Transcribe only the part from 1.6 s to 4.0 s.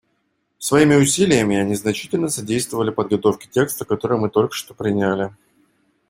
значительно содействовали подготовке текста,